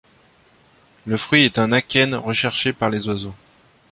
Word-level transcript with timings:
Le 1.05 1.15
fruit 1.15 1.43
est 1.45 1.59
un 1.59 1.71
akène, 1.71 2.15
recherché 2.15 2.73
par 2.73 2.89
les 2.89 3.07
oiseaux. 3.07 3.35